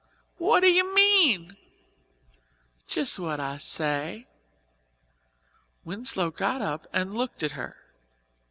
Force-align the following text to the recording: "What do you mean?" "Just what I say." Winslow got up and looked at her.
"What 0.39 0.61
do 0.61 0.67
you 0.67 0.95
mean?" 0.95 1.57
"Just 2.87 3.19
what 3.19 3.39
I 3.39 3.57
say." 3.57 4.25
Winslow 5.85 6.31
got 6.31 6.59
up 6.59 6.87
and 6.91 7.13
looked 7.13 7.43
at 7.43 7.51
her. 7.51 7.75